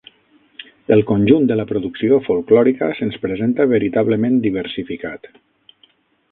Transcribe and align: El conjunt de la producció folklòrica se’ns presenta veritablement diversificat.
El 0.95 1.03
conjunt 1.09 1.45
de 1.51 1.57
la 1.59 1.65
producció 1.73 2.17
folklòrica 2.29 2.89
se’ns 3.01 3.21
presenta 3.27 3.69
veritablement 3.77 4.43
diversificat. 4.49 5.31